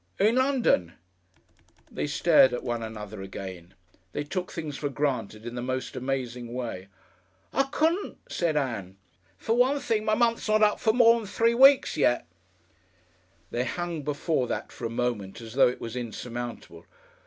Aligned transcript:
"In 0.19 0.33
London." 0.35 0.93
They 1.91 2.07
stared 2.07 2.55
at 2.55 2.63
one 2.63 2.81
another 2.81 3.21
again. 3.21 3.75
They 4.13 4.23
took 4.23 4.51
things 4.51 4.75
for 4.75 4.89
granted 4.89 5.45
in 5.45 5.53
the 5.53 5.61
most 5.61 5.95
amazing 5.95 6.55
way. 6.55 6.87
"I 7.53 7.67
couldn't," 7.69 8.17
said 8.27 8.57
Ann. 8.57 8.97
"For 9.37 9.55
one 9.55 9.79
thing 9.79 10.03
my 10.03 10.15
month's 10.15 10.47
not 10.47 10.63
up 10.63 10.79
for 10.79 10.91
mor'n 10.91 11.27
free 11.27 11.53
weeks 11.53 11.97
yet." 11.97 12.25
They 13.51 13.63
hung 13.65 14.01
before 14.01 14.47
that 14.47 14.71
for 14.71 14.85
a 14.85 14.89
moment 14.89 15.39
as 15.39 15.53
though 15.53 15.67
it 15.67 15.79
was 15.79 15.95
insurmountable. 15.95 16.87